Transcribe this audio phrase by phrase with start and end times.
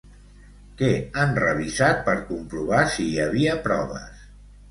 [0.77, 0.87] Què
[1.23, 4.27] han revisat per comprovar si hi havia proves?